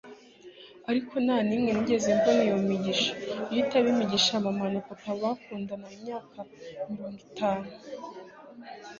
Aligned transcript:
ariko 0.89 1.13
nta 1.25 1.37
nimwe 1.47 1.69
nigeze 1.73 2.07
mbona 2.17 2.41
iyo 2.47 2.57
migisha 2.67 3.11
iyo 3.51 3.59
itaba 3.63 3.87
imigisha 3.93 4.31
ya 4.35 4.43
mama 4.45 4.65
na 4.73 4.81
papa 4.87 5.09
bakundana 5.21 5.87
imyaka 5.97 6.37
mirongo 6.89 7.19
itanu 7.27 7.67